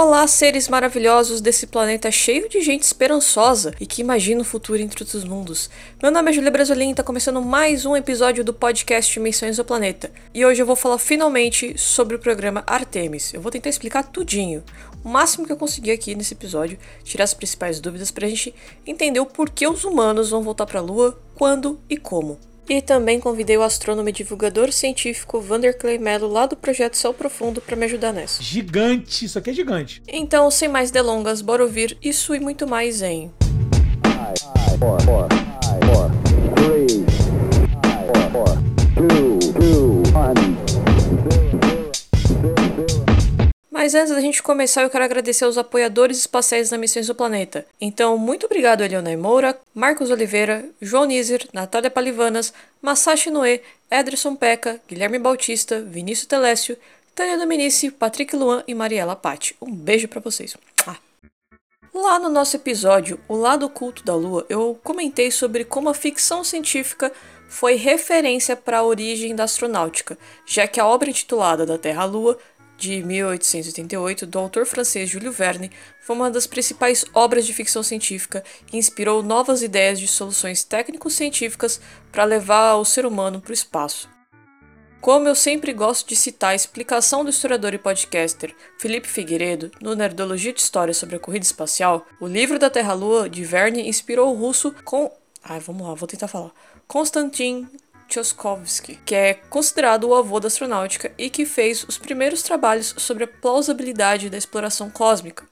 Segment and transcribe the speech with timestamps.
[0.00, 5.02] Olá, seres maravilhosos desse planeta cheio de gente esperançosa e que imagina o futuro entre
[5.02, 5.68] os mundos.
[6.00, 9.64] Meu nome é Julia Brasolin e está começando mais um episódio do podcast Dimensões do
[9.64, 10.12] Planeta.
[10.32, 13.34] E hoje eu vou falar finalmente sobre o programa Artemis.
[13.34, 14.62] Eu vou tentar explicar tudinho,
[15.02, 18.54] o máximo que eu conseguir aqui nesse episódio, tirar as principais dúvidas para a gente
[18.86, 22.38] entender o porquê os humanos vão voltar para a Lua, quando e como.
[22.68, 27.62] E também convidei o astrônomo e divulgador científico Vanderclay Mello lá do projeto Céu Profundo
[27.62, 28.42] para me ajudar nessa.
[28.42, 30.02] Gigante, isso aqui é gigante.
[30.06, 33.30] Então, sem mais delongas, bora ouvir isso e muito mais em.
[34.04, 35.28] Five, four, four,
[43.78, 47.64] Mas antes da gente começar, eu quero agradecer aos apoiadores espaciais da Missões do Planeta.
[47.80, 52.52] Então, muito obrigado a Moura, Marcos Oliveira, João Nizer, Natália Palivanas,
[52.82, 56.76] Masashi Noé, Ederson Peca, Guilherme Bautista, Vinícius Telécio,
[57.14, 59.54] Tânia Dominici, Patrick Luan e Mariela Patti.
[59.62, 60.56] Um beijo para vocês.
[61.94, 66.42] Lá no nosso episódio, O Lado Oculto da Lua, eu comentei sobre como a ficção
[66.42, 67.12] científica
[67.48, 72.06] foi referência para a origem da astronáutica, já que a obra intitulada Da Terra à
[72.06, 72.36] Lua
[72.78, 78.44] de 1888, do autor francês Júlio Verne, foi uma das principais obras de ficção científica
[78.72, 81.80] e inspirou novas ideias de soluções técnico-científicas
[82.12, 84.08] para levar o ser humano para o espaço.
[85.00, 89.94] Como eu sempre gosto de citar a explicação do historiador e podcaster Felipe Figueiredo no
[89.94, 94.38] Nerdologia de História sobre a Corrida Espacial, o livro da Terra-Lua de Verne inspirou o
[94.38, 95.12] russo com.
[95.42, 96.52] Ai, vamos lá, vou tentar falar.
[96.86, 97.68] Konstantin
[98.08, 103.24] Tchaikovsky, que é considerado o avô da astronáutica e que fez os primeiros trabalhos sobre
[103.24, 105.46] a plausibilidade da exploração cósmica.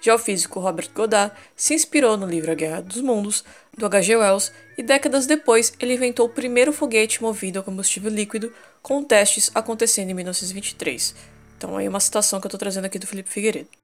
[0.00, 3.42] Já o físico Robert Goddard se inspirou no livro A Guerra dos Mundos,
[3.78, 4.16] do H.G.
[4.16, 9.50] Wells, e décadas depois ele inventou o primeiro foguete movido a combustível líquido, com testes
[9.54, 11.14] acontecendo em 1923.
[11.56, 13.83] Então aí uma citação que eu estou trazendo aqui do Felipe Figueiredo.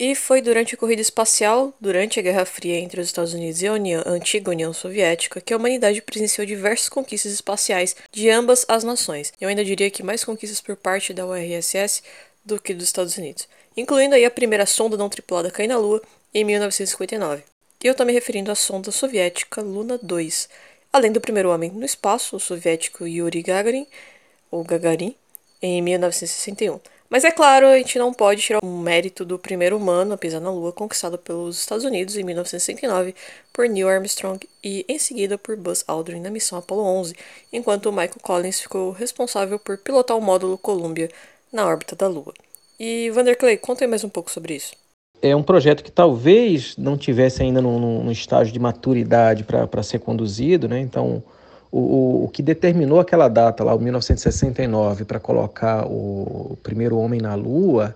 [0.00, 3.66] E foi durante a corrida espacial, durante a Guerra Fria entre os Estados Unidos e
[3.66, 8.64] a, União, a antiga União Soviética, que a humanidade presenciou diversas conquistas espaciais de ambas
[8.68, 9.32] as nações.
[9.40, 12.04] Eu ainda diria que mais conquistas por parte da URSS
[12.44, 16.00] do que dos Estados Unidos, incluindo aí a primeira sonda não tripulada cair na Lua
[16.32, 17.42] em 1959.
[17.82, 20.48] E eu estou me referindo à sonda soviética Luna 2,
[20.92, 23.86] além do primeiro homem no espaço, o soviético Yuri Gagarin,
[24.48, 25.16] ou Gagarin,
[25.60, 26.78] em 1961.
[27.10, 30.40] Mas é claro, a gente não pode tirar o mérito do primeiro humano a pisar
[30.40, 33.14] na Lua, conquistado pelos Estados Unidos em 1969
[33.50, 37.14] por Neil Armstrong e em seguida por Buzz Aldrin na missão Apollo 11,
[37.50, 41.08] enquanto Michael Collins ficou responsável por pilotar o módulo Columbia
[41.50, 42.34] na órbita da Lua.
[42.78, 44.72] E Vanderclay, conta mais um pouco sobre isso.
[45.22, 49.98] É um projeto que talvez não tivesse ainda no, no estágio de maturidade para ser
[49.98, 50.78] conduzido, né?
[50.78, 51.24] Então,
[51.70, 57.34] o, o, que determinou aquela data lá, o 1969, para colocar o primeiro homem na
[57.34, 57.94] Lua,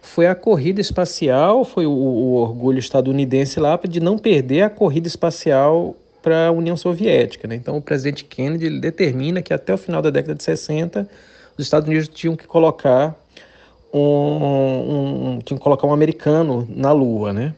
[0.00, 5.06] foi a corrida espacial, foi o, o orgulho estadunidense lá de não perder a corrida
[5.06, 7.46] espacial para a União Soviética.
[7.46, 7.54] Né?
[7.54, 11.08] Então, o presidente Kennedy determina que até o final da década de 60,
[11.56, 13.14] os Estados Unidos tinham que colocar
[13.92, 17.54] um, um, tinham que colocar um americano na Lua, né?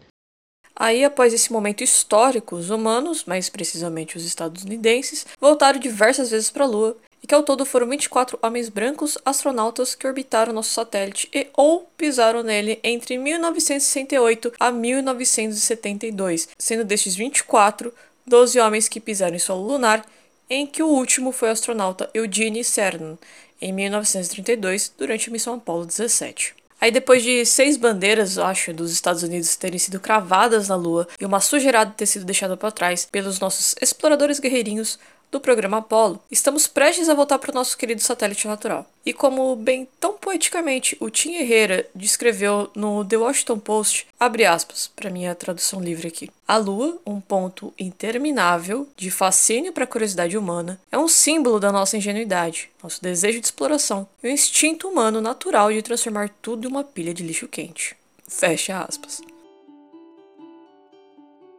[0.74, 6.64] Aí, após esse momento histórico, os humanos, mais precisamente os estadunidenses, voltaram diversas vezes para
[6.64, 11.28] a Lua, e que ao todo foram 24 homens brancos astronautas que orbitaram nosso satélite
[11.32, 17.94] e ou pisaram nele entre 1968 a 1972, sendo destes 24,
[18.26, 20.04] 12 homens que pisaram em solo lunar,
[20.50, 23.16] em que o último foi o astronauta Eugene Cernan,
[23.60, 26.61] em 1932, durante a missão Apollo 17.
[26.82, 31.24] Aí depois de seis bandeiras, acho, dos Estados Unidos terem sido cravadas na Lua e
[31.24, 34.98] uma sujeirada ter sido deixada para trás pelos nossos exploradores guerreirinhos,
[35.32, 38.86] do programa Apollo, estamos prestes a voltar para o nosso querido satélite natural.
[39.04, 44.92] E como bem tão poeticamente o Tim Herrera descreveu no The Washington Post, abre aspas
[44.94, 46.30] para minha tradução livre aqui.
[46.46, 51.72] A Lua, um ponto interminável de fascínio para a curiosidade humana, é um símbolo da
[51.72, 56.70] nossa ingenuidade, nosso desejo de exploração e o instinto humano natural de transformar tudo em
[56.70, 57.96] uma pilha de lixo quente.
[58.28, 59.22] Fecha aspas.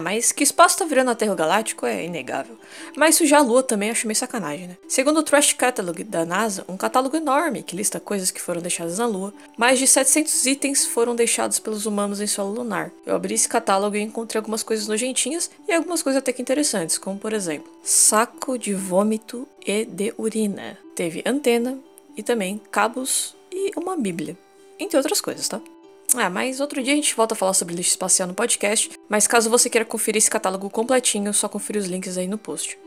[0.04, 2.58] Mas que espaço tá virando aterro galáctico é inegável.
[2.94, 4.78] Mas sujar a Lua também acho meio sacanagem, né?
[4.86, 8.98] Segundo o Trash Catalog da NASA, um catálogo enorme que lista coisas que foram deixadas
[8.98, 12.92] na Lua, mais de 700 itens foram deixados pelos humanos em solo lunar.
[13.06, 16.98] Eu abri esse catálogo e encontrei algumas coisas nojentinhas e algumas coisas até que interessantes,
[16.98, 20.78] como por exemplo, saco de vômito e de urina.
[20.96, 21.80] Teve antena
[22.18, 24.38] e também cabos e uma bíblia.
[24.78, 25.62] Entre outras coisas, tá?
[26.16, 29.28] Ah, mas outro dia a gente volta a falar sobre lixo espacial no podcast, mas
[29.28, 32.78] caso você queira conferir esse catálogo completinho, só confira os links aí no post.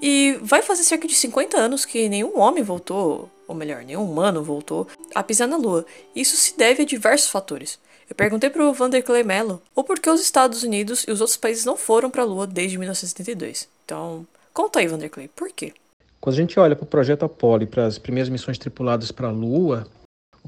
[0.00, 4.44] E vai fazer cerca de 50 anos que nenhum homem voltou, ou melhor, nenhum humano
[4.44, 5.84] voltou, a pisar na Lua.
[6.14, 7.80] Isso se deve a diversos fatores.
[8.08, 11.76] Eu perguntei pro Vanderlei Mello o porquê os Estados Unidos e os outros países não
[11.76, 13.68] foram para a Lua desde 1972.
[13.84, 15.74] Então, conta aí, Vanderlei, por quê?
[16.20, 19.28] Quando a gente olha para o projeto Apollo e para as primeiras missões tripuladas para
[19.28, 19.86] a Lua,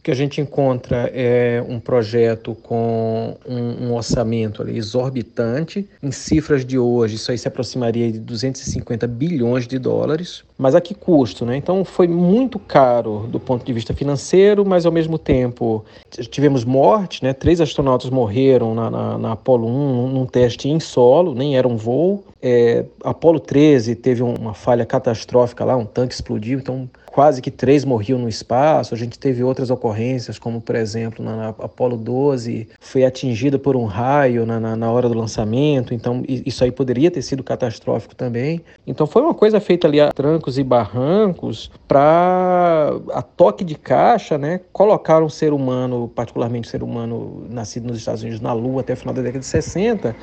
[0.01, 5.87] o que a gente encontra é um projeto com um, um, orçamento ali exorbitante.
[6.03, 10.43] Em cifras de hoje, isso aí se aproximaria de 250 bilhões de dólares.
[10.61, 11.57] Mas a que custo, né?
[11.57, 15.83] Então foi muito caro do ponto de vista financeiro, mas ao mesmo tempo
[16.29, 17.33] tivemos morte, né?
[17.33, 21.79] Três astronautas morreram na, na, na Apollo 1 num teste em solo, nem era um
[21.79, 22.23] voo.
[22.43, 27.85] É, Apolo 13 teve uma falha catastrófica lá, um tanque explodiu, então quase que três
[27.85, 28.95] morriam no espaço.
[28.95, 33.77] A gente teve outras ocorrências, como por exemplo na, na Apolo 12 foi atingida por
[33.77, 38.15] um raio na, na, na, hora do lançamento, então isso aí poderia ter sido catastrófico
[38.15, 38.63] também.
[38.87, 44.39] Então foi uma coisa feita ali a trancos e barrancos para a toque de caixa,
[44.39, 48.81] né, colocar um ser humano, particularmente um ser humano nascido nos Estados Unidos na Lua
[48.81, 50.15] até o final da década de 60,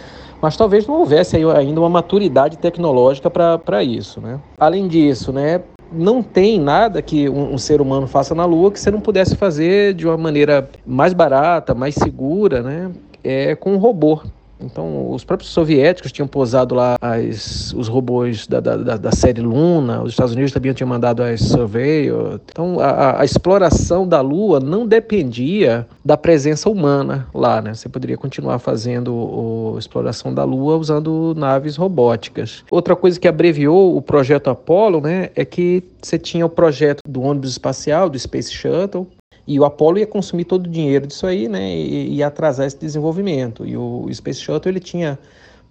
[0.42, 4.40] mas talvez não houvesse ainda uma maturidade tecnológica para isso, né?
[4.58, 8.80] Além disso, né, não tem nada que um, um, ser humano faça na Lua que
[8.80, 12.92] você não pudesse fazer de uma maneira mais barata, mais segura, né?
[13.24, 14.22] É com um robô.
[14.60, 20.02] Então, os próprios soviéticos tinham posado lá as, os robôs da, da, da, série Luna,
[20.02, 22.40] os Estados Unidos também tinham mandado as Surveyor.
[22.52, 27.74] Então, a, a, exploração da Lua não dependia da presença humana lá, né?
[27.74, 32.64] Você poderia continuar fazendo a exploração da Lua usando naves robóticas.
[32.72, 37.22] Outra coisa que abreviou o projeto Apollo, né, é que você tinha o projeto do
[37.22, 39.08] ônibus espacial, do Space Shuttle,
[39.48, 42.78] e o Apollo ia consumir todo o dinheiro disso aí, né, e ia atrasar esse
[42.78, 43.66] desenvolvimento.
[43.66, 45.18] E o Space Shuttle ele tinha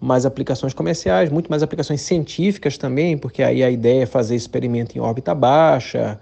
[0.01, 4.97] mais aplicações comerciais, muito mais aplicações científicas também, porque aí a ideia é fazer experimento
[4.97, 6.19] em órbita baixa,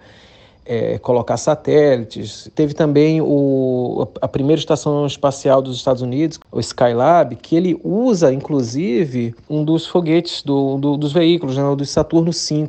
[0.65, 2.51] é, colocar satélites.
[2.55, 8.33] Teve também o, a primeira estação espacial dos Estados Unidos, o Skylab, que ele usa,
[8.33, 12.69] inclusive, um dos foguetes do, do, dos veículos, né, do Saturno V.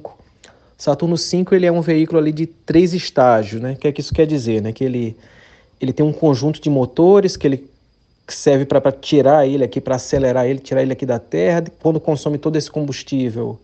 [0.77, 3.73] Saturno 5 ele é um veículo ali de três estágios, né?
[3.73, 4.71] O que é que isso quer dizer, né?
[4.71, 5.15] Que ele,
[5.79, 7.69] ele tem um conjunto de motores que ele
[8.27, 11.63] serve para tirar ele aqui, para acelerar ele, tirar ele aqui da Terra.
[11.79, 13.57] Quando consome todo esse combustível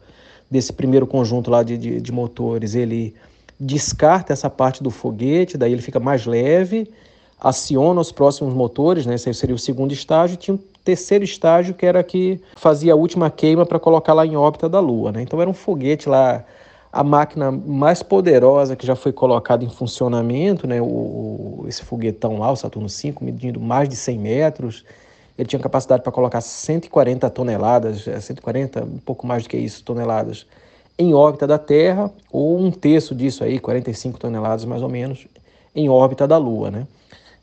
[0.49, 3.13] desse primeiro conjunto lá de, de, de motores, ele
[3.59, 6.89] descarta essa parte do foguete, daí ele fica mais leve,
[7.39, 9.15] aciona os próximos motores, né?
[9.15, 10.37] Esse seria o segundo estágio.
[10.37, 14.35] Tinha um terceiro estágio que era que fazia a última queima para colocar lá em
[14.35, 15.21] órbita da Lua, né?
[15.21, 16.43] Então era um foguete lá
[16.91, 22.51] a máquina mais poderosa que já foi colocada em funcionamento, né, o, esse foguetão lá,
[22.51, 24.85] o Saturno V, medindo mais de 100 metros,
[25.37, 29.83] ele tinha capacidade para colocar 140 toneladas, 140, é, um pouco mais do que isso,
[29.83, 30.45] toneladas,
[30.99, 35.25] em órbita da Terra, ou um terço disso aí, 45 toneladas mais ou menos,
[35.73, 36.85] em órbita da Lua, né?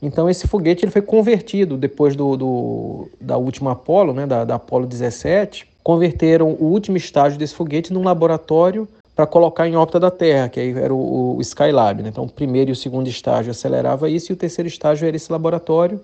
[0.01, 4.55] Então esse foguete ele foi convertido depois do, do da última Apollo, né, da, da
[4.55, 8.87] Apollo 17, converteram o último estágio desse foguete num laboratório
[9.19, 12.05] para colocar em órbita da Terra, que aí era o, o Skylab.
[12.05, 12.09] Né?
[12.11, 15.33] Então, o primeiro e o segundo estágio acelerava isso, e o terceiro estágio era esse
[15.33, 16.01] laboratório,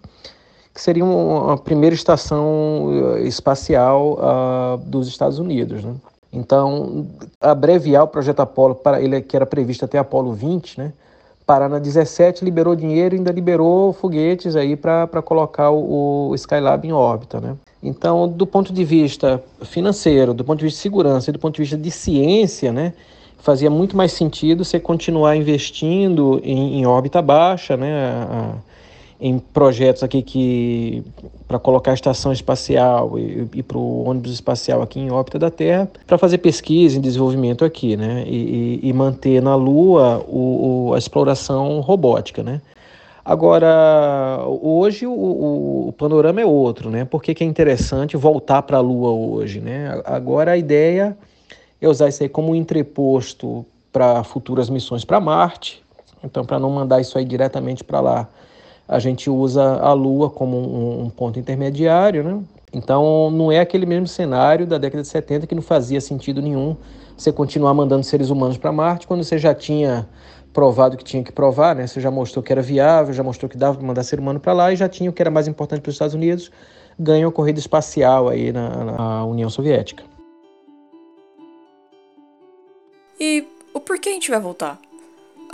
[0.75, 5.85] que seria uma primeira estação eh, espacial uh, dos Estados Unidos.
[5.85, 5.95] Né?
[6.33, 7.07] Então,
[7.41, 10.93] abreviar o projeto Apollo, para ele que era previsto até Apollo 20, né?
[11.47, 16.87] Parar na 17, liberou dinheiro e ainda liberou foguetes aí para colocar o, o Skylab
[16.87, 17.41] em órbita.
[17.41, 17.57] Né?
[17.83, 21.55] Então, do ponto de vista financeiro, do ponto de vista de segurança e do ponto
[21.55, 22.95] de vista de ciência, né,
[23.39, 28.55] fazia muito mais sentido você continuar investindo em, em órbita baixa, né, a,
[29.25, 31.03] em projetos aqui que
[31.49, 35.51] para colocar a estação espacial e, e para o ônibus espacial aqui em órbita da
[35.51, 40.95] Terra, para fazer pesquisa e desenvolvimento aqui, né, e, e manter na Lua o, o,
[40.95, 42.61] a exploração robótica, né.
[43.25, 47.07] Agora, hoje o, o, o, panorama é outro, né?
[47.07, 50.03] Por que, que é interessante voltar para a Lua hoje, né?
[50.05, 51.17] Agora a ideia
[51.81, 55.83] é usar isso aí como um entreposto para futuras missões para Marte.
[56.23, 58.29] Então, para não mandar isso aí diretamente para lá,
[58.87, 62.43] a gente usa a Lua como um, um ponto intermediário, né?
[62.73, 66.77] Então, não é aquele mesmo cenário da década de 70 que não fazia sentido nenhum
[67.17, 70.09] você continuar mandando seres humanos para Marte quando você já tinha
[70.53, 71.87] provado que tinha que provar, né?
[71.87, 74.53] Você já mostrou que era viável, já mostrou que dava para mandar ser humano para
[74.53, 76.51] lá e já tinha o que era mais importante para os Estados Unidos,
[76.99, 80.05] ganhou a corrida espacial aí na, na União Soviética.
[83.19, 84.81] E o porquê a gente vai voltar?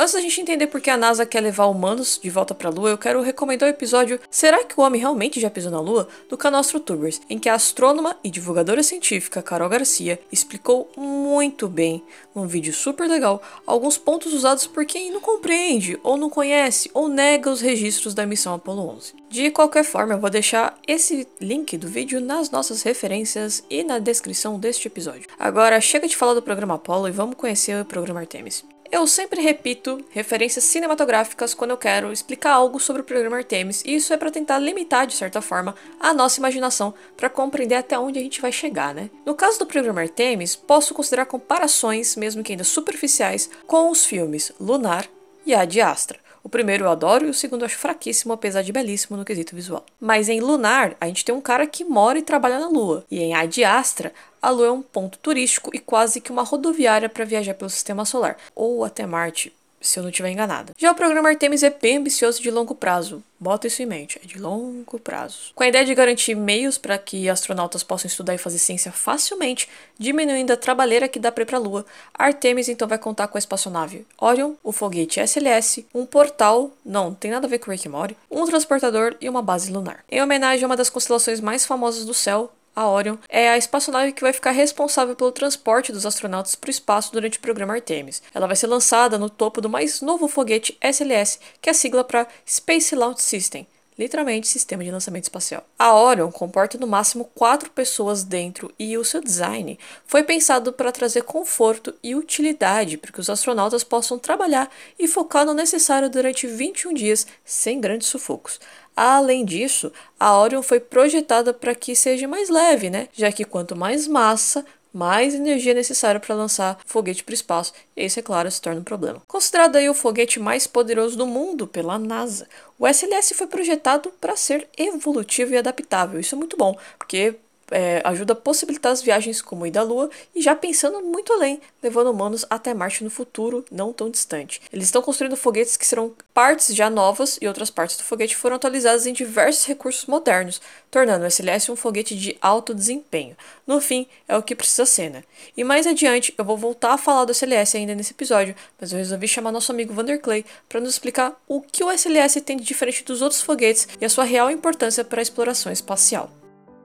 [0.00, 2.73] Antes da gente entender por que a NASA quer levar humanos de volta para a
[2.73, 6.09] Lua, eu quero recomendar o episódio Será que o homem realmente já pisou na Lua?
[6.26, 12.02] do canal AstroTubers, em que a astrônoma e divulgadora científica Carol Garcia explicou muito bem,
[12.35, 17.07] num vídeo super legal, alguns pontos usados por quem não compreende, ou não conhece, ou
[17.07, 19.12] nega os registros da missão Apollo 11.
[19.28, 23.99] De qualquer forma, eu vou deixar esse link do vídeo nas nossas referências e na
[23.99, 25.28] descrição deste episódio.
[25.38, 28.64] Agora, chega de falar do programa Apollo e vamos conhecer o programa Artemis.
[28.93, 33.95] Eu sempre repito referências cinematográficas quando eu quero explicar algo sobre o programa Artemis, e
[33.95, 38.19] isso é para tentar limitar, de certa forma, a nossa imaginação para compreender até onde
[38.19, 39.09] a gente vai chegar, né?
[39.25, 44.51] No caso do programa Artemis, posso considerar comparações, mesmo que ainda superficiais, com os filmes
[44.59, 45.07] Lunar
[45.47, 46.19] e Ad Astra.
[46.43, 49.55] O primeiro eu adoro e o segundo eu acho fraquíssimo, apesar de belíssimo no quesito
[49.55, 49.85] visual.
[50.01, 53.05] Mas em Lunar, a gente tem um cara que mora e trabalha na Lua.
[53.11, 57.09] E em Ad Astra, a Lua é um ponto turístico e quase que uma rodoviária
[57.09, 60.73] para viajar pelo sistema solar, ou até Marte, se eu não estiver enganada.
[60.77, 63.23] Já o programa Artemis é bem ambicioso de longo prazo.
[63.39, 65.53] Bota isso em mente, é de longo prazo.
[65.55, 69.67] Com a ideia de garantir meios para que astronautas possam estudar e fazer ciência facilmente,
[69.99, 73.39] diminuindo a trabalheira que dá para ir para a Lua, Artemis então vai contar com
[73.39, 77.89] a espaçonave Orion, o foguete SLS, um portal, não, tem nada a ver com Rick
[77.89, 80.05] Mori, um transportador e uma base lunar.
[80.11, 84.12] Em homenagem a uma das constelações mais famosas do céu, a Orion, é a espaçonave
[84.12, 88.23] que vai ficar responsável pelo transporte dos astronautas para o espaço durante o programa Artemis.
[88.35, 92.05] Ela vai ser lançada no topo do mais novo foguete SLS, que é a sigla
[92.05, 93.67] para Space Launch System,
[94.00, 95.62] literalmente sistema de lançamento espacial.
[95.79, 100.91] A Orion comporta no máximo quatro pessoas dentro e o seu design foi pensado para
[100.91, 106.47] trazer conforto e utilidade para que os astronautas possam trabalhar e focar no necessário durante
[106.47, 108.59] 21 dias sem grandes sufocos.
[108.97, 113.09] Além disso, a Orion foi projetada para que seja mais leve, né?
[113.13, 118.19] Já que quanto mais massa, mais energia necessária para lançar foguete para o espaço, isso,
[118.19, 119.23] é claro, se torna um problema.
[119.27, 124.37] Considerado aí o foguete mais poderoso do mundo pela NASA, o SLS foi projetado para
[124.37, 126.21] ser evolutivo e adaptável.
[126.21, 127.37] Isso é muito bom, porque
[127.71, 131.61] é, ajuda a possibilitar as viagens como ir da Lua e já pensando muito além,
[131.83, 134.61] levando humanos até Marte no futuro não tão distante.
[134.73, 138.57] Eles estão construindo foguetes que serão partes já novas e outras partes do foguete foram
[138.57, 140.61] atualizadas em diversos recursos modernos,
[140.91, 143.37] tornando o SLS um foguete de alto desempenho.
[143.67, 145.23] No fim, é o que precisa ser, né?
[145.57, 148.99] E mais adiante, eu vou voltar a falar do SLS ainda nesse episódio, mas eu
[148.99, 153.05] resolvi chamar nosso amigo Vanderclay para nos explicar o que o SLS tem de diferente
[153.05, 156.31] dos outros foguetes e a sua real importância para a exploração espacial.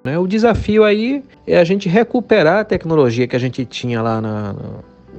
[0.05, 0.19] Né?
[0.19, 4.53] O desafio aí é a gente recuperar a tecnologia que a gente tinha lá na,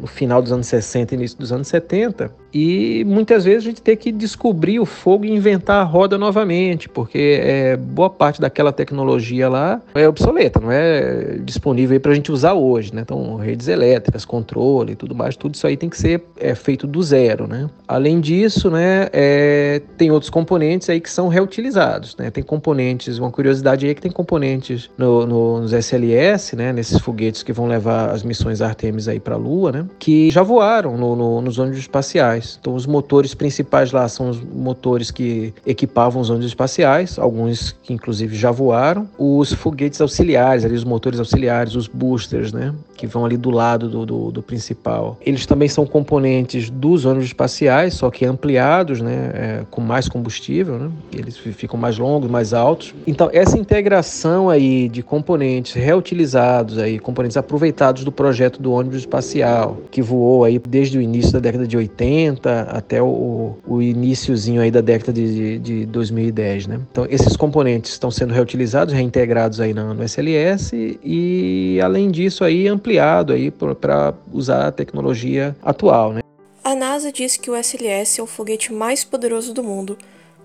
[0.00, 3.94] no final dos anos 60 início dos anos 70 e muitas vezes a gente tem
[3.94, 9.46] que descobrir o fogo e inventar a roda novamente, porque é, boa parte daquela tecnologia
[9.46, 13.02] lá é obsoleta, não é disponível para a gente usar hoje, né?
[13.02, 16.86] Então, redes elétricas, controle e tudo mais, tudo isso aí tem que ser é, feito
[16.86, 17.68] do zero, né?
[17.86, 22.30] Além disso, né, é, tem outros componentes aí que são reutilizados, né?
[22.30, 26.98] Tem componentes, uma curiosidade aí é que tem componentes no, no, nos SLS, né, nesses
[27.00, 30.96] foguetes que vão levar as missões Artemis aí para a Lua, né, que já voaram
[30.96, 32.45] no, no, nos ônibus espaciais.
[32.60, 37.92] Então, os motores principais lá são os motores que equipavam os ônibus espaciais, alguns que
[37.92, 39.08] inclusive já voaram.
[39.18, 43.88] Os foguetes auxiliares, ali, os motores auxiliares, os boosters, né, que vão ali do lado
[43.88, 45.18] do, do, do principal.
[45.24, 50.78] Eles também são componentes dos ônibus espaciais, só que ampliados, né, é, com mais combustível,
[50.78, 52.94] né, eles ficam mais longos, mais altos.
[53.06, 59.78] Então, essa integração aí de componentes reutilizados, aí, componentes aproveitados do projeto do ônibus espacial,
[59.90, 64.61] que voou aí desde o início da década de 80, 90 até o, o iníciozinho
[64.61, 66.80] aí da década de, de 2010, né?
[66.90, 72.68] Então esses componentes estão sendo reutilizados, reintegrados aí no, no SLS e além disso aí
[72.68, 76.21] ampliado aí para usar a tecnologia atual, né?
[76.64, 79.97] A NASA diz que o SLS é o foguete mais poderoso do mundo,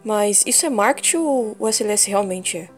[0.04, 2.70] mas isso é marketing ou o SLS realmente é?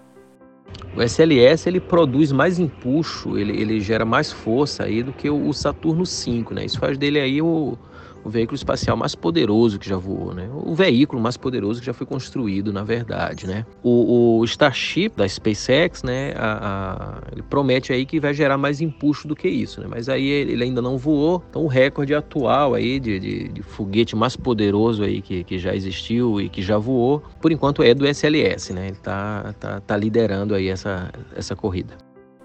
[0.96, 5.52] O SLS ele produz mais empuxo, ele, ele gera mais força aí do que o
[5.52, 6.66] Saturno V, né?
[6.66, 7.78] Isso faz dele aí o,
[8.24, 10.50] o veículo espacial mais poderoso que já voou, né?
[10.54, 13.66] O veículo mais poderoso que já foi construído, na verdade, né?
[13.84, 16.34] O, o Starship da SpaceX, né?
[16.38, 19.88] A, a, ele promete aí que vai gerar mais impulso do que isso, né?
[19.90, 24.16] Mas aí ele ainda não voou, então o recorde atual aí de, de, de foguete
[24.16, 28.08] mais poderoso aí que, que já existiu e que já voou, por enquanto é do
[28.08, 28.88] SLS, né?
[28.88, 31.98] Ele tá, tá, tá liderando aí essa, essa corrida.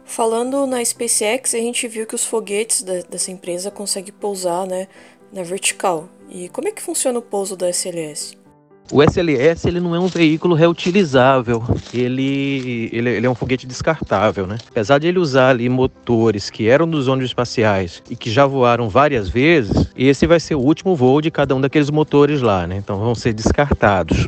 [0.08, 4.88] Falando na SpaceX, a gente viu que os foguetes da, dessa empresa conseguem pousar, né,
[5.32, 6.08] na vertical.
[6.28, 8.36] E como é que funciona o pouso da SLS?
[8.90, 14.46] O SLS ele não é um veículo reutilizável, ele, ele, ele, é um foguete descartável,
[14.46, 14.56] né?
[14.70, 18.88] Apesar de ele usar ali motores que eram dos ônibus espaciais e que já voaram
[18.88, 22.76] várias vezes, esse vai ser o último voo de cada um daqueles motores lá, né?
[22.78, 24.26] Então vão ser descartados.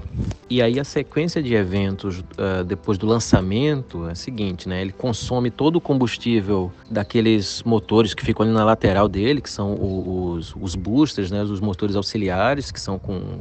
[0.50, 4.82] E aí a sequência de eventos uh, depois do lançamento é a seguinte, né?
[4.82, 9.72] Ele consome todo o combustível daqueles motores que ficam ali na lateral dele, que são
[9.72, 11.42] os, os boosters, né?
[11.44, 13.40] Os motores auxiliares, que são com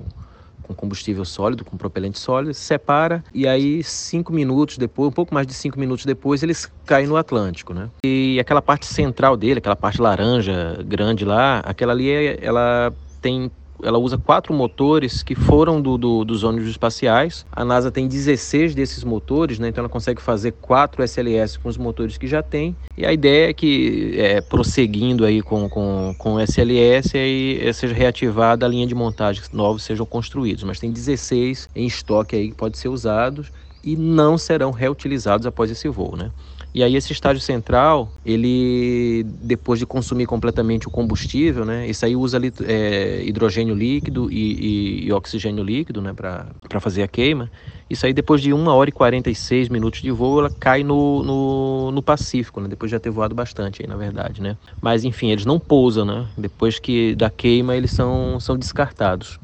[0.69, 5.47] com combustível sólido, com propelente sólido, separa e aí cinco minutos depois, um pouco mais
[5.47, 7.89] de cinco minutos depois, eles caem no Atlântico, né?
[8.05, 12.09] E aquela parte central dele, aquela parte laranja grande lá, aquela ali,
[12.41, 13.51] ela tem
[13.83, 17.45] ela usa quatro motores que foram do, do, dos ônibus espaciais.
[17.51, 19.69] A NASA tem 16 desses motores, né?
[19.69, 22.75] então ela consegue fazer quatro SLS com os motores que já tem.
[22.97, 28.65] E a ideia é que, é, prosseguindo aí com, com, com SLS, aí seja reativada
[28.65, 30.63] a linha de montagem, que novos sejam construídos.
[30.63, 33.51] Mas tem 16 em estoque aí que podem ser usados
[33.83, 36.31] e não serão reutilizados após esse voo, né?
[36.73, 41.87] E aí esse estágio central, ele depois de consumir completamente o combustível, né?
[41.87, 46.13] Isso aí usa é, hidrogênio líquido e, e, e, oxigênio líquido, né?
[46.13, 47.51] Para fazer a queima.
[47.89, 51.91] Isso aí depois de 1 hora e 46 minutos de voo, ela cai no, no,
[51.91, 52.67] no Pacífico, né?
[52.67, 54.55] Depois de já ter voado bastante aí, na verdade, né?
[54.79, 56.27] Mas enfim, eles não pousam, né?
[56.37, 59.39] Depois que da queima, eles são, são descartados.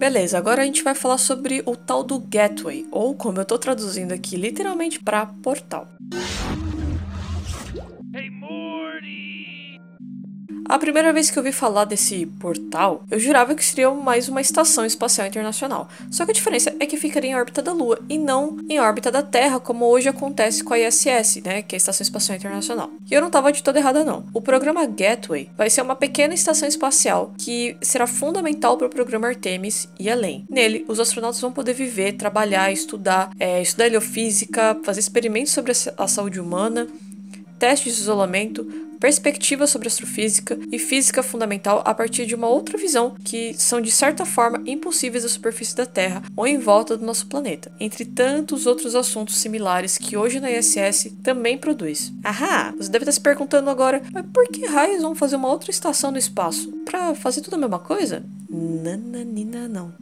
[0.00, 3.58] Beleza, agora a gente vai falar sobre o tal do gateway, ou como eu tô
[3.58, 5.86] traduzindo aqui literalmente para portal.
[10.70, 14.40] A primeira vez que eu ouvi falar desse portal, eu jurava que seria mais uma
[14.40, 15.88] estação espacial internacional.
[16.12, 19.10] Só que a diferença é que ficaria em órbita da Lua e não em órbita
[19.10, 22.88] da Terra, como hoje acontece com a ISS, né, que é a Estação Espacial Internacional.
[23.10, 24.24] E eu não estava de toda errada não.
[24.32, 29.26] O programa Gateway vai ser uma pequena estação espacial que será fundamental para o programa
[29.26, 30.46] Artemis e além.
[30.48, 36.06] Nele, os astronautas vão poder viver, trabalhar, estudar, é, estudar heliofísica, fazer experimentos sobre a
[36.06, 36.86] saúde humana,
[37.60, 38.64] testes de isolamento,
[38.98, 43.90] perspectiva sobre astrofísica e física fundamental a partir de uma outra visão que são de
[43.90, 48.66] certa forma impossíveis da superfície da Terra ou em volta do nosso planeta, entre tantos
[48.66, 52.12] outros assuntos similares que hoje na ISS também produz.
[52.24, 55.70] Ahá, você deve estar se perguntando agora, mas por que raios vão fazer uma outra
[55.70, 56.70] estação no espaço?
[56.84, 58.22] Para fazer tudo a mesma coisa?
[58.48, 59.92] Nananina não.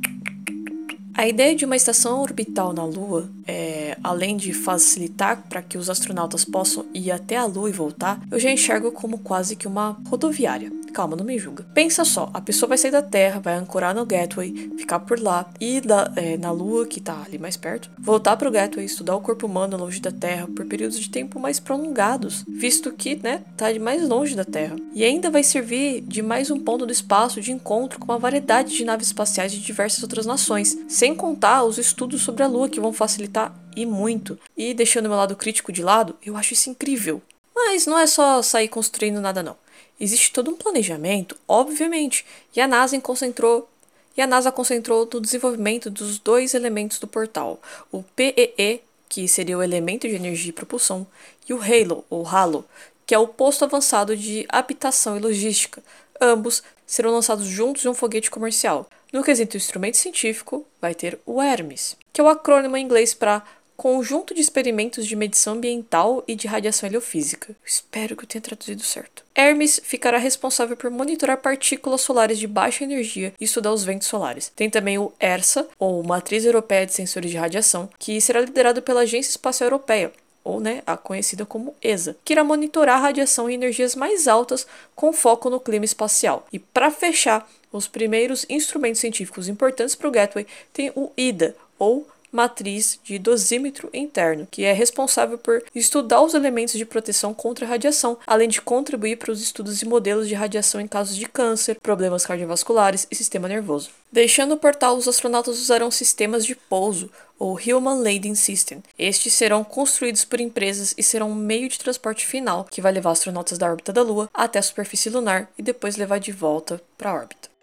[1.19, 5.91] A ideia de uma estação orbital na Lua, é, além de facilitar para que os
[5.91, 10.01] astronautas possam ir até a Lua e voltar, eu já enxergo como quase que uma
[10.07, 10.71] rodoviária.
[10.93, 11.67] Calma, não me julga.
[11.75, 15.49] Pensa só, a pessoa vai sair da Terra, vai ancorar no Gateway, ficar por lá,
[15.61, 19.21] ir da, é, na Lua, que tá ali mais perto, voltar pro Gateway, estudar o
[19.21, 23.73] corpo humano longe da Terra por períodos de tempo mais prolongados, visto que, né, tá
[23.73, 24.77] de mais longe da Terra.
[24.95, 28.75] E ainda vai servir de mais um ponto do espaço de encontro com uma variedade
[28.75, 32.81] de naves espaciais de diversas outras nações, sem contar os estudos sobre a Lua que
[32.81, 34.39] vão facilitar e muito.
[34.57, 37.23] E deixando meu lado crítico de lado, eu acho isso incrível.
[37.55, 39.57] Mas não é só sair construindo nada não.
[40.01, 43.69] Existe todo um planejamento, obviamente, e a NASA concentrou
[44.17, 47.61] e a NASA concentrou no desenvolvimento dos dois elementos do portal,
[47.93, 51.07] o PEE, que seria o elemento de energia e propulsão,
[51.49, 52.65] e o HALO, ou HALO,
[53.07, 55.81] que é o posto avançado de habitação e logística.
[56.21, 58.89] Ambos serão lançados juntos em um foguete comercial.
[59.11, 63.43] No quesito instrumento científico, vai ter o Hermes, que é o acrônimo em inglês para
[63.75, 67.57] Conjunto de Experimentos de Medição Ambiental e de Radiação Heliofísica.
[67.65, 69.25] Espero que eu tenha traduzido certo.
[69.35, 74.53] Hermes ficará responsável por monitorar partículas solares de baixa energia e estudar os ventos solares.
[74.55, 79.03] Tem também o ERSA, ou Matriz Europeia de Sensores de Radiação, que será liderado pela
[79.03, 80.13] Agência Espacial Europeia,
[80.45, 84.67] ou né, a conhecida como ESA, que irá monitorar a radiação em energias mais altas
[84.95, 86.47] com foco no clima espacial.
[86.53, 92.07] E para fechar, os primeiros instrumentos científicos importantes para o Gateway tem o IDA, ou
[92.31, 97.69] matriz de dosímetro interno, que é responsável por estudar os elementos de proteção contra a
[97.69, 101.79] radiação, além de contribuir para os estudos de modelos de radiação em casos de câncer,
[101.81, 103.91] problemas cardiovasculares e sistema nervoso.
[104.11, 108.83] Deixando o portal, os astronautas usarão sistemas de pouso, ou Human Landing System.
[108.99, 113.13] Estes serão construídos por empresas e serão um meio de transporte final que vai levar
[113.13, 117.11] astronautas da órbita da Lua até a superfície lunar e depois levar de volta para
[117.11, 117.58] a órbita.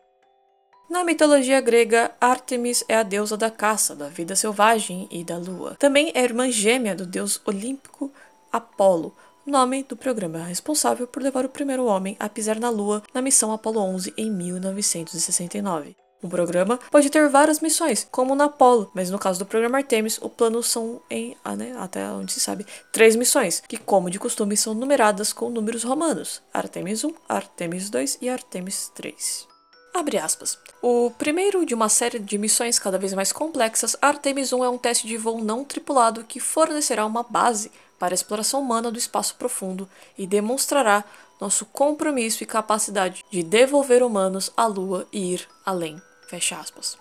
[0.96, 5.76] Na mitologia grega, Artemis é a deusa da caça, da vida selvagem e da lua.
[5.78, 8.10] Também é irmã gêmea do deus olímpico
[8.50, 9.14] Apolo,
[9.46, 13.52] nome do programa responsável por levar o primeiro homem a pisar na lua na missão
[13.52, 15.98] Apollo 11 em 1969.
[16.24, 20.18] O programa pode ter várias missões, como na Apollo, mas no caso do programa Artemis,
[20.22, 24.18] o plano são em, ah, né, até onde se sabe, três missões, que como de
[24.18, 29.46] costume são numeradas com números romanos: Artemis 1, Artemis 2 e Artemis 3.
[29.94, 30.58] Abre aspas.
[30.88, 34.78] O primeiro de uma série de missões cada vez mais complexas, Artemis 1 é um
[34.78, 39.34] teste de voo não tripulado que fornecerá uma base para a exploração humana do espaço
[39.34, 41.04] profundo e demonstrará
[41.42, 46.00] nosso compromisso e capacidade de devolver humanos à Lua e ir além.
[46.30, 47.00] Fecha aspas.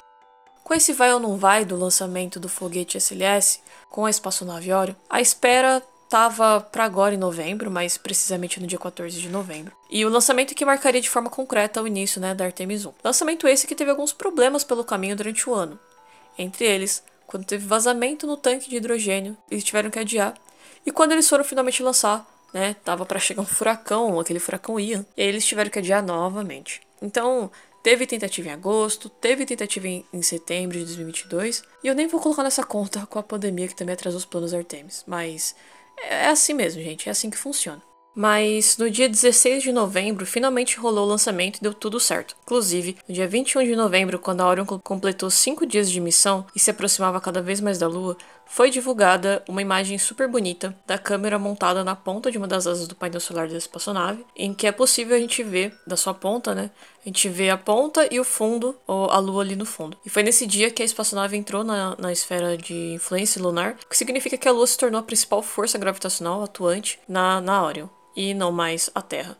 [0.62, 4.94] Com esse vai ou não vai do lançamento do foguete SLS com a espaçonave Orion,
[5.10, 5.82] a espera
[6.14, 9.76] estava para agora em novembro, mais precisamente no dia 14 de novembro.
[9.90, 12.92] E o lançamento que marcaria de forma concreta o início né, da Artemis 1.
[13.02, 15.76] Lançamento esse que teve alguns problemas pelo caminho durante o ano.
[16.38, 20.34] Entre eles, quando teve vazamento no tanque de hidrogênio, eles tiveram que adiar.
[20.86, 25.04] E quando eles foram finalmente lançar, né, tava para chegar um furacão, aquele furacão Ian,
[25.16, 26.80] e aí eles tiveram que adiar novamente.
[27.02, 27.50] Então,
[27.84, 32.18] Teve tentativa em agosto, teve tentativa em, em, setembro de 2022, e eu nem vou
[32.18, 35.54] colocar nessa conta com a pandemia que também atrasou os planos Artemis, mas
[35.96, 37.82] é assim mesmo, gente, é assim que funciona.
[38.14, 42.36] Mas no dia 16 de novembro, finalmente rolou o lançamento e deu tudo certo.
[42.44, 46.60] Inclusive, no dia 21 de novembro, quando a Orion completou 5 dias de missão e
[46.60, 51.38] se aproximava cada vez mais da Lua, foi divulgada uma imagem super bonita da câmera
[51.38, 54.72] montada na ponta de uma das asas do painel solar da espaçonave, em que é
[54.72, 56.70] possível a gente ver, da sua ponta, né?
[57.04, 59.96] A gente vê a ponta e o fundo, ou a Lua ali no fundo.
[60.04, 63.88] E foi nesse dia que a espaçonave entrou na, na esfera de influência lunar, o
[63.88, 67.88] que significa que a Lua se tornou a principal força gravitacional atuante na, na Orion
[68.16, 69.36] e não mais a Terra.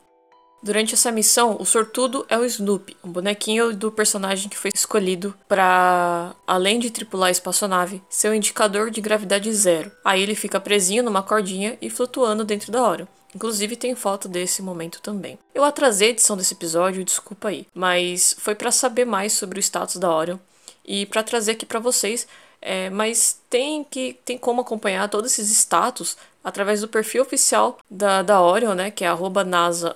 [0.64, 5.34] Durante essa missão, o sortudo é o Snoopy, um bonequinho do personagem que foi escolhido
[5.46, 9.92] para, além de tripular a espaçonave, ser um indicador de gravidade zero.
[10.02, 13.06] Aí ele fica presinho numa cordinha e flutuando dentro da Orion.
[13.34, 15.38] Inclusive tem foto desse momento também.
[15.54, 19.60] Eu atrasei a edição desse episódio, desculpa aí, mas foi para saber mais sobre o
[19.60, 20.38] status da Orion
[20.82, 22.26] e para trazer aqui para vocês
[22.64, 28.22] é, mas tem que tem como acompanhar todos esses status através do perfil oficial da,
[28.22, 29.08] da Orion, né, que é
[29.46, 29.94] @nasa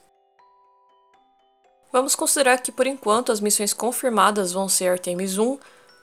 [1.91, 5.57] Vamos considerar que por enquanto as missões confirmadas vão ser Artemis 1,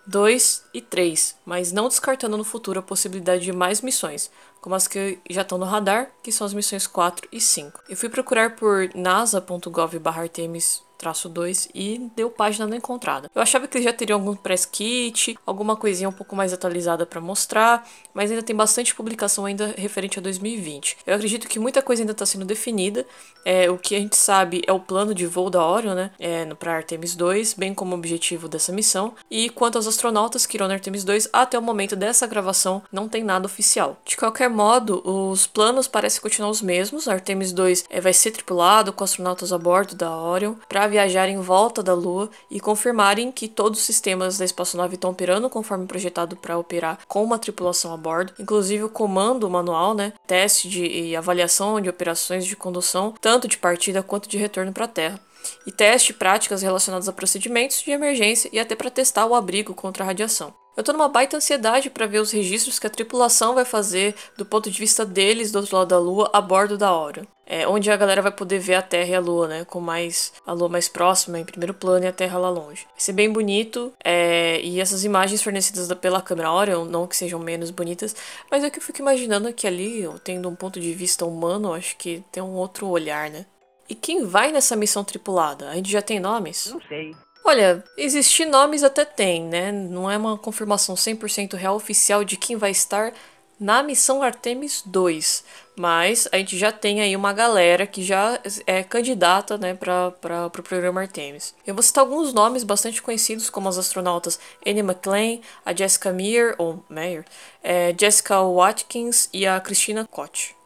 [0.06, 4.88] 2 e 3, mas não descartando no futuro a possibilidade de mais missões, como as
[4.88, 7.82] que já estão no radar, que são as missões 4 e 5.
[7.88, 13.30] Eu fui procurar por nasa.gov/artemis traço 2 e deu página não encontrada.
[13.34, 17.20] Eu achava que já teriam algum press kit, alguma coisinha um pouco mais atualizada para
[17.20, 20.98] mostrar, mas ainda tem bastante publicação ainda referente a 2020.
[21.06, 23.06] Eu acredito que muita coisa ainda está sendo definida.
[23.44, 26.44] É, o que a gente sabe é o plano de voo da Orion, né, é,
[26.54, 29.14] para Artemis 2, bem como objetivo dessa missão.
[29.30, 33.08] E quanto aos astronautas que irão na Artemis 2, até o momento dessa gravação não
[33.08, 33.96] tem nada oficial.
[34.04, 37.06] De qualquer modo, os planos parecem continuar os mesmos.
[37.06, 41.28] A Artemis 2 é, vai ser tripulado com astronautas a bordo da Orion para viajar
[41.28, 45.86] em volta da Lua e confirmarem que todos os sistemas da espaçonave estão operando conforme
[45.86, 50.84] projetado para operar com uma tripulação a bordo, inclusive o comando manual, né, teste de,
[50.84, 55.20] e avaliação de operações de condução, tanto de partida quanto de retorno para a Terra
[55.66, 60.04] e teste práticas relacionadas a procedimentos de emergência e até para testar o abrigo contra
[60.04, 60.52] a radiação.
[60.78, 64.46] Eu tô numa baita ansiedade para ver os registros que a tripulação vai fazer do
[64.46, 67.24] ponto de vista deles do outro lado da Lua a bordo da Orion.
[67.44, 69.64] É, onde a galera vai poder ver a Terra e a Lua, né?
[69.64, 72.86] Com mais a Lua mais próxima em primeiro plano e a Terra lá longe.
[72.92, 73.92] Vai ser bem bonito.
[74.04, 78.14] É, e essas imagens fornecidas pela câmera Orion, não que sejam menos bonitas,
[78.48, 81.96] mas é que eu fico imaginando que ali, tendo um ponto de vista humano, acho
[81.96, 83.46] que tem um outro olhar, né?
[83.88, 85.70] E quem vai nessa missão tripulada?
[85.70, 86.70] A gente já tem nomes?
[86.70, 87.16] Não sei.
[87.48, 89.72] Olha, existir nomes até tem, né?
[89.72, 93.14] Não é uma confirmação 100% real oficial de quem vai estar
[93.58, 98.82] na missão Artemis 2, mas a gente já tem aí uma galera que já é
[98.84, 101.54] candidata né, para o pro programa Artemis.
[101.66, 106.54] Eu vou citar alguns nomes bastante conhecidos, como as astronautas Annie McLean, a Jessica Meir,
[106.58, 107.24] ou Meyer,
[107.62, 110.57] é, Jessica Watkins e a Christina Koch.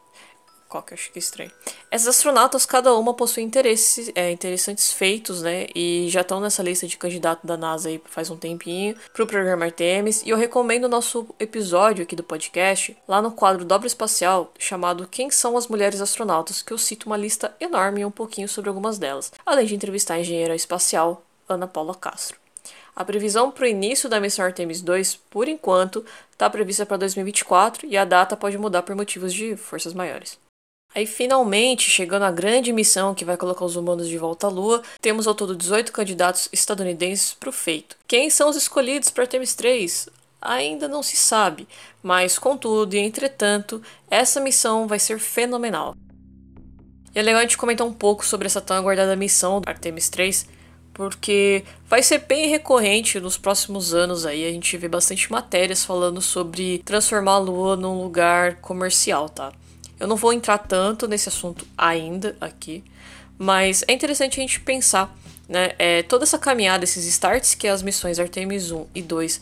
[0.73, 1.51] Cocker, acho que estranho.
[1.91, 5.67] Essas astronautas, cada uma possui interesses, é, interessantes feitos, né?
[5.75, 9.65] E já estão nessa lista de candidato da NASA aí faz um tempinho pro programa
[9.65, 10.23] Artemis.
[10.23, 15.07] E eu recomendo o nosso episódio aqui do podcast, lá no quadro Dobra Espacial, chamado
[15.07, 18.69] Quem são as mulheres astronautas, que eu cito uma lista enorme e um pouquinho sobre
[18.69, 22.39] algumas delas, além de entrevistar a engenheira espacial Ana Paula Castro.
[22.95, 27.85] A previsão para o início da missão Artemis 2, por enquanto, está prevista para 2024
[27.85, 30.41] e a data pode mudar por motivos de forças maiores.
[30.95, 34.83] Aí, finalmente, chegando à grande missão que vai colocar os humanos de volta à Lua,
[35.01, 37.95] temos ao todo 18 candidatos estadunidenses para o feito.
[38.07, 40.09] Quem são os escolhidos para Artemis 3?
[40.43, 41.67] ainda não se sabe,
[42.01, 45.95] mas contudo e entretanto, essa missão vai ser fenomenal.
[47.15, 50.09] E é legal a gente comentar um pouco sobre essa tão aguardada missão do Artemis
[50.09, 50.47] 3,
[50.93, 56.21] porque vai ser bem recorrente nos próximos anos aí, a gente vê bastante matérias falando
[56.21, 59.53] sobre transformar a Lua num lugar comercial, tá?
[59.99, 62.83] Eu não vou entrar tanto nesse assunto ainda aqui,
[63.37, 65.15] mas é interessante a gente pensar,
[65.47, 65.73] né?
[65.77, 69.41] É, toda essa caminhada, esses starts que as missões Artemis 1 e 2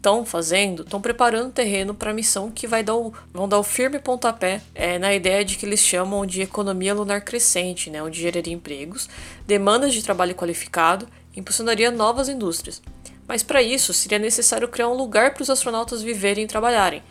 [0.00, 3.58] estão fazendo, estão preparando o terreno para a missão que vai dar o, vão dar
[3.58, 8.02] o firme pontapé é, na ideia de que eles chamam de economia lunar crescente, né,
[8.02, 9.08] onde geraria empregos,
[9.46, 12.82] demandas de trabalho qualificado, impulsionaria novas indústrias.
[13.28, 17.02] Mas para isso seria necessário criar um lugar para os astronautas viverem e trabalharem.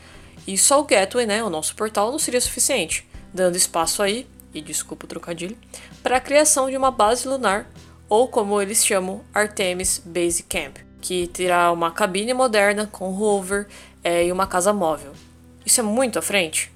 [0.47, 4.61] E só o Gateway, né, o nosso portal, não seria suficiente, dando espaço aí, e
[4.61, 5.57] desculpa o trocadilho,
[6.01, 7.69] para a criação de uma base lunar,
[8.07, 13.67] ou como eles chamam, Artemis Base Camp que terá uma cabine moderna com rover
[14.03, 15.13] é, e uma casa móvel.
[15.65, 16.71] Isso é muito à frente.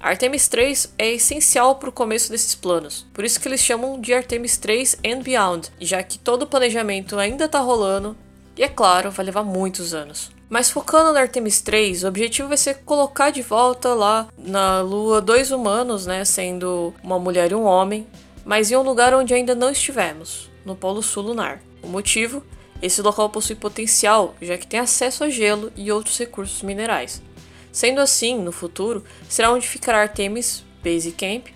[0.00, 4.00] A Artemis 3 é essencial para o começo desses planos, por isso que eles chamam
[4.00, 8.16] de Artemis 3 and Beyond, já que todo o planejamento ainda está rolando
[8.56, 10.30] e, é claro, vai levar muitos anos.
[10.48, 15.20] Mas focando na Artemis 3, o objetivo vai ser colocar de volta lá na Lua
[15.20, 18.06] dois humanos, né, sendo uma mulher e um homem,
[18.44, 21.60] mas em um lugar onde ainda não estivemos, no Polo Sul Lunar.
[21.82, 22.42] O motivo
[22.80, 27.20] esse local possui potencial, já que tem acesso a gelo e outros recursos minerais.
[27.72, 31.48] Sendo assim, no futuro, será onde ficará Artemis Base Camp,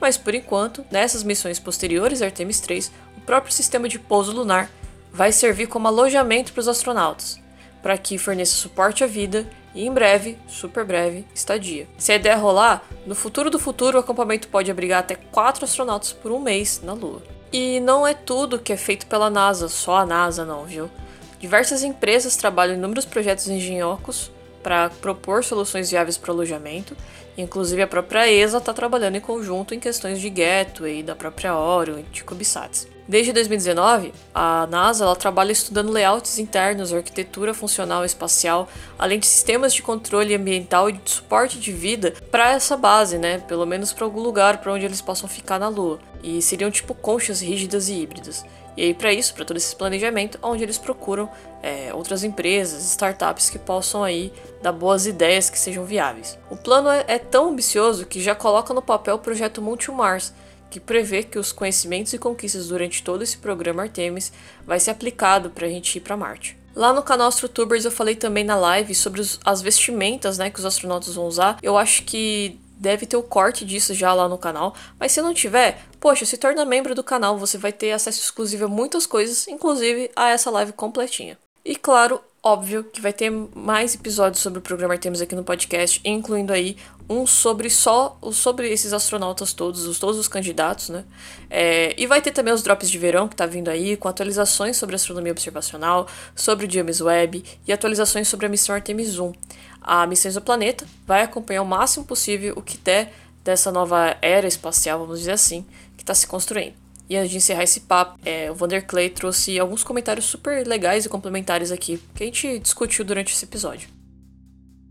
[0.00, 4.70] mas por enquanto, nessas missões posteriores a Artemis 3, o próprio sistema de pouso lunar
[5.12, 7.40] vai servir como alojamento para os astronautas,
[7.82, 11.86] para que forneça suporte à vida e em breve, super breve, estadia.
[11.96, 16.12] Se a ideia rolar, no futuro do futuro o acampamento pode abrigar até 4 astronautas
[16.12, 17.22] por um mês na Lua.
[17.52, 20.90] E não é tudo que é feito pela NASA, só a NASA não, viu?
[21.38, 24.30] Diversas empresas trabalham em inúmeros projetos engenhocos
[24.62, 26.96] para propor soluções viáveis para alojamento,
[27.38, 32.00] inclusive a própria ESA está trabalhando em conjunto em questões de gateway, da própria Orion
[32.00, 32.88] e de CubeSats.
[33.08, 38.68] Desde 2019, a NASA ela trabalha estudando layouts internos, arquitetura funcional espacial,
[38.98, 43.38] além de sistemas de controle ambiental e de suporte de vida para essa base, né?
[43.38, 45.98] Pelo menos para algum lugar para onde eles possam ficar na Lua.
[46.22, 48.44] E seriam tipo conchas rígidas e híbridas.
[48.76, 51.30] E aí, para isso, para todo esse planejamento, onde eles procuram
[51.62, 56.38] é, outras empresas, startups que possam aí dar boas ideias que sejam viáveis.
[56.50, 60.32] O plano é, é tão ambicioso que já coloca no papel o projeto Multimars,
[60.70, 64.32] que prevê que os conhecimentos e conquistas durante todo esse programa Artemis
[64.66, 66.58] vai ser aplicado para a gente ir para Marte.
[66.74, 70.58] Lá no canal AstroTubers eu falei também na live sobre os, as vestimentas né, que
[70.58, 71.58] os astronautas vão usar.
[71.62, 75.34] Eu acho que deve ter o corte disso já lá no canal, mas se não
[75.34, 79.48] tiver, poxa, se torna membro do canal, você vai ter acesso exclusivo a muitas coisas,
[79.48, 81.36] inclusive a essa live completinha.
[81.64, 86.00] E claro, óbvio que vai ter mais episódios sobre o programa Artemis aqui no podcast,
[86.04, 86.76] incluindo aí
[87.08, 91.04] um sobre só sobre esses astronautas todos, os, todos os candidatos, né?
[91.48, 94.76] É, e vai ter também os drops de verão que tá vindo aí, com atualizações
[94.76, 99.32] sobre astronomia observacional, sobre o James Webb e atualizações sobre a missão Artemis 1.
[99.80, 104.98] A missão Exoplaneta vai acompanhar o máximo possível o que der dessa nova era espacial,
[105.00, 105.64] vamos dizer assim,
[105.96, 106.74] que está se construindo.
[107.08, 111.08] E antes de encerrar esse papo, é, o Vanderclay trouxe alguns comentários super legais e
[111.08, 113.88] complementares aqui, que a gente discutiu durante esse episódio.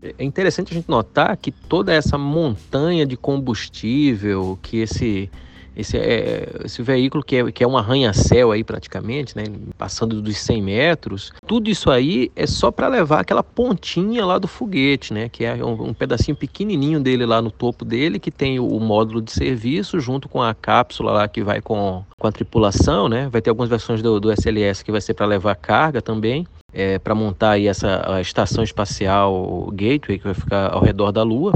[0.02, 5.30] É interessante a gente notar que toda essa montanha de combustível que esse
[5.78, 9.44] esse, é, esse veículo que é, que é um arranha-céu aí praticamente, né,
[9.78, 14.48] passando dos 100 metros, tudo isso aí é só para levar aquela pontinha lá do
[14.48, 18.58] foguete, né, que é um, um, pedacinho pequenininho dele lá no topo dele, que tem
[18.58, 22.32] o, o, módulo de serviço junto com a cápsula lá que vai com, com a
[22.32, 26.02] tripulação, né, vai ter algumas versões do, do SLS que vai ser para levar carga
[26.02, 26.46] também.
[26.70, 31.22] É, para montar aí essa a estação espacial Gateway que vai ficar ao redor da
[31.22, 31.54] Lua.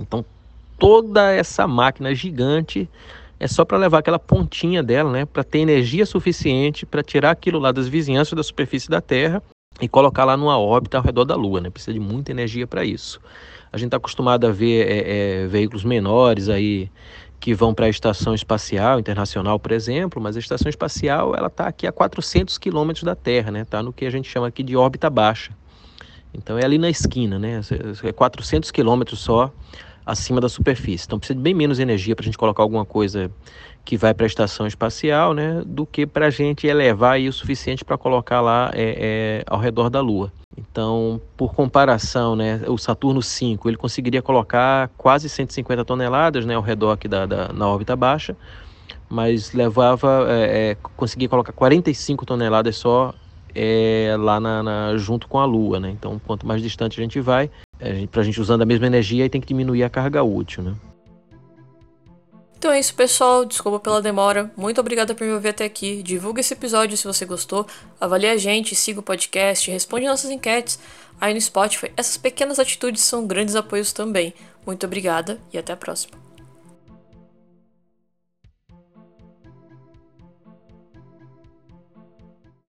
[0.00, 0.24] Então
[0.78, 2.88] toda essa máquina gigante
[3.44, 7.58] é só para levar aquela pontinha dela, né, para ter energia suficiente para tirar aquilo
[7.58, 9.42] lá das vizinhanças da superfície da Terra
[9.78, 11.68] e colocar lá numa órbita ao redor da Lua, né?
[11.68, 13.20] Precisa de muita energia para isso.
[13.70, 16.90] A gente está acostumado a ver é, é, veículos menores aí
[17.38, 21.66] que vão para a estação espacial internacional, por exemplo, mas a estação espacial ela está
[21.66, 23.60] aqui a 400 quilômetros da Terra, né?
[23.60, 25.52] Está no que a gente chama aqui de órbita baixa.
[26.32, 27.60] Então é ali na esquina, né?
[28.04, 29.52] É 400 quilômetros só
[30.04, 31.06] acima da superfície.
[31.06, 33.30] Então precisa de bem menos energia para a gente colocar alguma coisa
[33.84, 37.32] que vai para a estação espacial, né, do que para a gente elevar aí o
[37.32, 40.32] suficiente para colocar lá é, é, ao redor da Lua.
[40.56, 46.62] Então, por comparação, né, o Saturno 5 ele conseguiria colocar quase 150 toneladas, né, ao
[46.62, 48.36] redor aqui da, da na órbita baixa,
[49.08, 53.12] mas levava, é, é conseguia colocar 45 toneladas só
[53.54, 55.90] é, lá na, na, junto com a Lua, né?
[55.90, 57.50] Então, quanto mais distante a gente vai,
[58.10, 60.74] para a gente usando a mesma energia, aí tem que diminuir a carga útil, né?
[62.64, 63.44] Então é isso, pessoal.
[63.44, 64.50] Desculpa pela demora.
[64.56, 66.02] Muito obrigada por me ouvir até aqui.
[66.02, 67.66] Divulga esse episódio se você gostou.
[68.00, 70.78] Avalie a gente, siga o podcast, responde nossas enquetes
[71.20, 71.92] aí no Spotify.
[71.94, 74.32] Essas pequenas atitudes são grandes apoios também.
[74.64, 76.23] Muito obrigada e até a próxima.